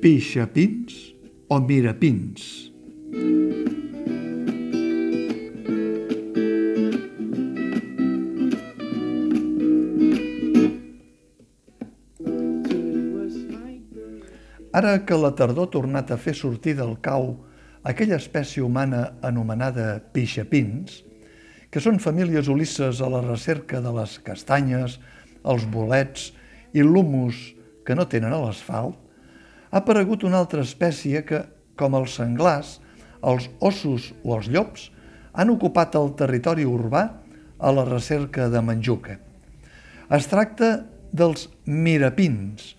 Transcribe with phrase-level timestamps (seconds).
[0.00, 1.14] pixapins
[1.48, 2.72] o mirapins.
[14.76, 17.30] Ara que la tardor ha tornat a fer sortir del cau
[17.86, 21.00] aquella espècie humana anomenada pixapins,
[21.72, 24.98] que són famílies ulisses a la recerca de les castanyes,
[25.48, 26.28] els bolets
[26.76, 27.40] i l'humus
[27.86, 29.05] que no tenen a l'asfalt,
[29.70, 31.42] ha aparegut una altra espècie que,
[31.76, 32.78] com els senglars,
[33.26, 34.90] els ossos o els llops,
[35.36, 37.04] han ocupat el territori urbà
[37.58, 39.18] a la recerca de menjuca.
[40.12, 42.74] Es tracta dels mirapins,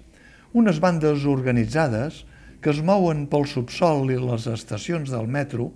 [0.53, 2.23] unes bandes organitzades
[2.61, 5.71] que es mouen pel subsol i les estacions del metro,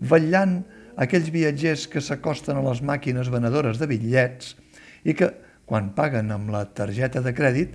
[0.00, 0.60] vetllant
[1.00, 4.54] aquells viatgers que s'acosten a les màquines venedores de bitllets
[5.04, 5.30] i que,
[5.66, 7.74] quan paguen amb la targeta de crèdit,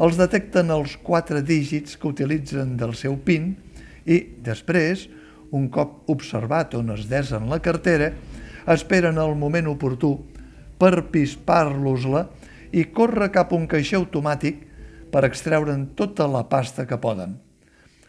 [0.00, 3.52] els detecten els quatre dígits que utilitzen del seu PIN
[4.06, 5.08] i, després,
[5.52, 8.12] un cop observat on es desen la cartera,
[8.72, 10.14] esperen el moment oportú
[10.80, 12.26] per pispar-los-la
[12.72, 14.62] i córrer cap a un caixer automàtic
[15.12, 17.36] per extreure'n tota la pasta que poden.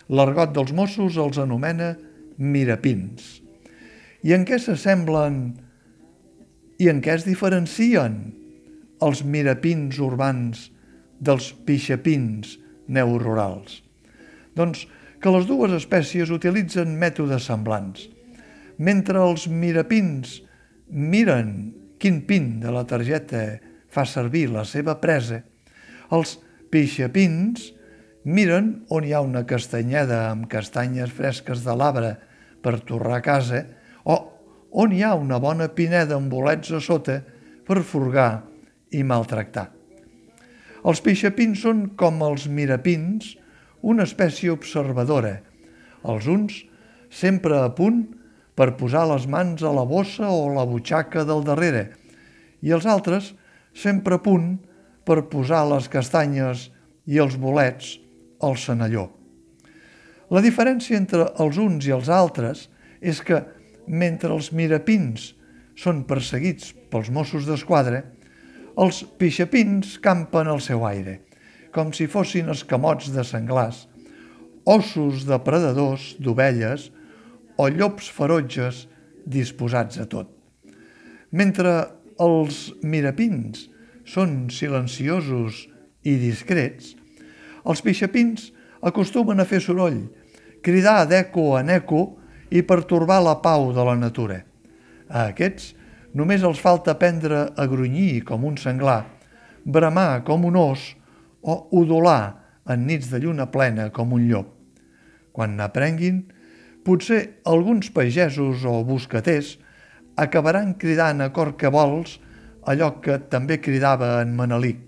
[0.08, 1.94] L'argot dels Mossos els anomena
[2.38, 3.42] mirapins.
[4.23, 5.42] I en què s'assemblen
[6.80, 8.16] i en què es diferencien
[9.04, 10.70] els mirapins urbans
[11.24, 12.58] dels pixapins
[12.92, 13.80] neururals?
[14.54, 14.86] Doncs
[15.24, 18.10] que les dues espècies utilitzen mètodes semblants.
[18.78, 20.42] Mentre els mirapins
[20.92, 21.54] miren
[22.02, 23.46] quin pin de la targeta
[23.94, 25.40] fa servir la seva presa,
[26.12, 26.36] els
[26.74, 27.70] pixapins
[28.24, 32.16] miren on hi ha una castanyeda amb castanyes fresques de l'arbre
[32.64, 33.64] per torrar a casa
[34.04, 34.17] o
[34.83, 37.20] on hi ha una bona pineda amb bolets a sota
[37.64, 38.44] per furgar
[38.92, 39.83] i maltractar.
[40.83, 43.38] Els pixapins són com els mirapins,
[43.83, 45.38] una espècie observadora,
[46.04, 46.60] els uns
[47.14, 48.04] sempre a punt
[48.58, 51.86] per posar les mans a la bossa o la butxaca del darrere
[52.64, 53.32] i els altres
[53.73, 54.55] sempre a punt
[55.08, 56.70] per posar les castanyes
[57.08, 57.98] i els bolets
[58.44, 59.10] al senalló.
[60.32, 62.67] La diferència entre els uns i els altres
[63.02, 63.42] és que,
[63.88, 65.33] mentre els mirapins
[65.76, 68.04] són perseguits pels Mossos d'Esquadra,
[68.73, 71.20] els pixapins campen al seu aire,
[71.73, 73.88] com si fossin escamots de senglars,
[74.66, 76.89] ossos de predadors d'ovelles
[77.60, 78.88] o llops ferotges
[79.26, 80.30] disposats a tot.
[81.32, 81.76] Mentre
[82.22, 83.67] els mirapins
[84.06, 85.67] són silenciosos
[86.04, 86.95] i discrets,
[87.64, 88.50] els pixapins
[88.83, 90.02] acostumen a fer soroll,
[90.64, 92.04] cridar d'eco en eco
[92.52, 94.42] i pertorbar la pau de la natura.
[95.10, 95.73] A aquests
[96.14, 99.04] només els falta aprendre a grunyir com un senglar,
[99.66, 100.94] bramar com un os
[101.42, 104.48] o udolar en nits de lluna plena com un llop.
[105.34, 106.24] Quan n'aprenguin,
[106.86, 109.58] potser alguns pagesos o boscaters
[110.16, 112.20] acabaran cridant a cor que vols
[112.70, 114.80] allò que també cridava en Manelic.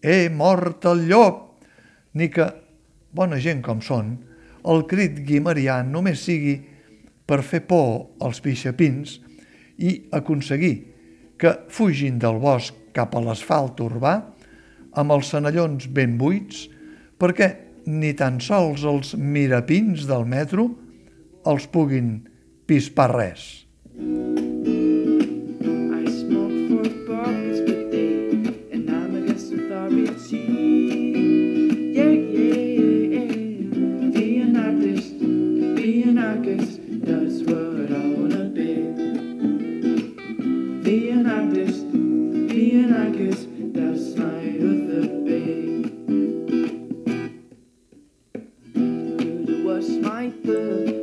[0.00, 1.46] He mort el llop!
[2.14, 2.46] Ni que,
[3.14, 4.16] bona gent com són,
[4.66, 6.56] el crit guimarià només sigui
[7.26, 9.20] per fer por als pixapins
[9.80, 10.74] i aconseguir
[11.40, 14.14] que fugin del bosc cap a l'asfalt urbà
[15.00, 16.66] amb els senallons ben buits
[17.20, 17.50] perquè
[17.90, 20.68] ni tan sols els mirapins del metro
[21.48, 22.18] els puguin
[22.68, 23.69] pispar res.
[40.82, 41.26] Being
[42.48, 45.90] Be an honest, that's my other thing.
[50.02, 50.99] My.